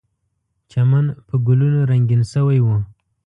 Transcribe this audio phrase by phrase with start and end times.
[0.71, 2.67] چمن په ګلونو رنګین شوی و.